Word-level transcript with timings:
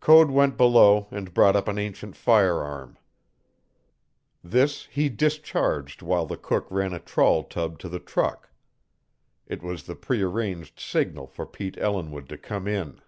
Code 0.00 0.28
went 0.32 0.56
below 0.56 1.06
and 1.12 1.32
brought 1.32 1.54
up 1.54 1.68
an 1.68 1.78
ancient 1.78 2.16
firearm. 2.16 2.98
This 4.42 4.86
he 4.86 5.08
discharged 5.08 6.02
while 6.02 6.26
the 6.26 6.36
cook 6.36 6.66
ran 6.68 6.92
a 6.92 6.98
trawl 6.98 7.44
tub 7.44 7.78
to 7.78 7.88
the 7.88 8.00
truck. 8.00 8.50
It 9.46 9.62
was 9.62 9.84
the 9.84 9.94
prearranged 9.94 10.80
signal 10.80 11.28
for 11.28 11.46
Pete 11.46 11.76
Ellinwood 11.78 12.28
to 12.30 12.36
come 12.38 12.66
in. 12.66 13.00